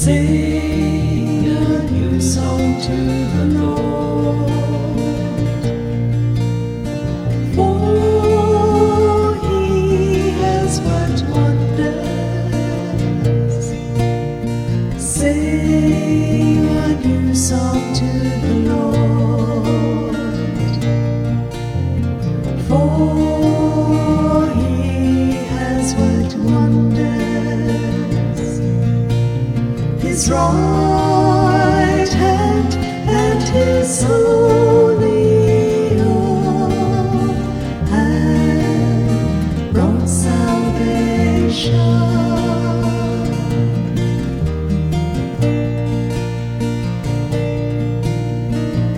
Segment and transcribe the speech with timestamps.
[0.00, 2.96] Sing a new song to
[3.34, 4.48] the Lord.
[7.56, 12.54] For he has worked wonders.
[15.02, 18.08] Sing a new song to
[18.44, 20.14] the Lord.
[22.68, 27.07] For he has worked wonders.
[30.08, 37.12] His right hand and his holy arm
[37.92, 41.74] have brought salvation.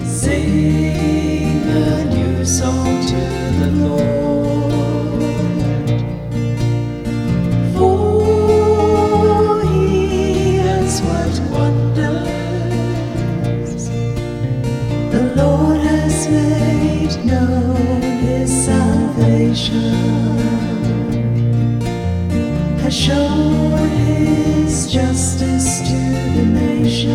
[0.06, 2.99] Sing a new song
[22.82, 25.96] has shown his justice to
[26.36, 27.08] the nations.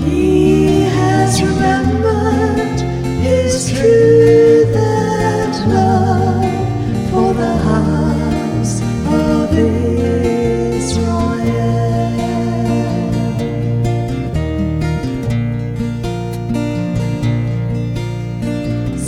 [0.00, 1.93] He has remembered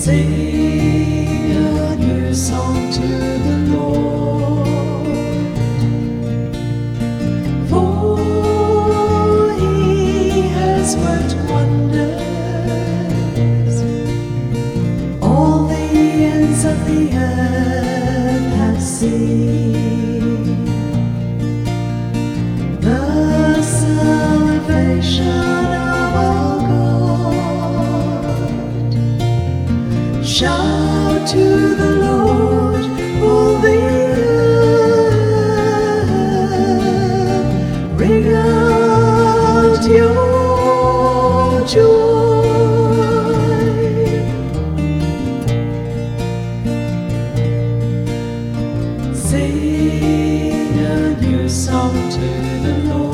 [0.07, 3.07] Sing a new song to
[3.47, 5.09] the Lord.
[7.69, 8.17] For
[9.59, 12.97] he has worked wonders.
[15.21, 19.46] All the ends of the earth have seen
[31.27, 32.85] to the Lord,
[33.23, 34.07] all the earth.
[38.29, 42.43] Out your joy.
[49.15, 52.27] Sing a new song to
[52.63, 53.06] the Lord.